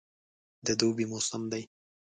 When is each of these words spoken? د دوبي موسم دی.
د 0.65 0.67
دوبي 0.79 1.05
موسم 1.11 1.43
دی. 1.51 1.63